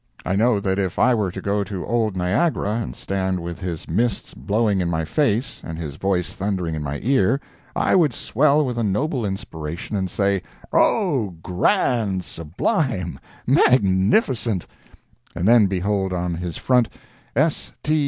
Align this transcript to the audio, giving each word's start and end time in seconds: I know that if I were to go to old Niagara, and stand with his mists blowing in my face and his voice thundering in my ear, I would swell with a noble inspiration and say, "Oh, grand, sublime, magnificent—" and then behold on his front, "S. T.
I 0.25 0.35
know 0.35 0.59
that 0.59 0.79
if 0.79 0.97
I 0.97 1.13
were 1.13 1.29
to 1.29 1.43
go 1.43 1.63
to 1.63 1.85
old 1.85 2.17
Niagara, 2.17 2.71
and 2.77 2.95
stand 2.95 3.39
with 3.39 3.59
his 3.59 3.87
mists 3.87 4.33
blowing 4.33 4.81
in 4.81 4.89
my 4.89 5.05
face 5.05 5.61
and 5.63 5.77
his 5.77 5.95
voice 5.95 6.33
thundering 6.33 6.73
in 6.73 6.81
my 6.81 6.99
ear, 7.03 7.39
I 7.75 7.95
would 7.95 8.11
swell 8.11 8.65
with 8.65 8.79
a 8.79 8.83
noble 8.83 9.23
inspiration 9.27 9.95
and 9.95 10.09
say, 10.09 10.41
"Oh, 10.73 11.35
grand, 11.43 12.25
sublime, 12.25 13.19
magnificent—" 13.45 14.65
and 15.35 15.47
then 15.47 15.67
behold 15.67 16.13
on 16.13 16.33
his 16.33 16.57
front, 16.57 16.89
"S. 17.35 17.73
T. 17.83 17.99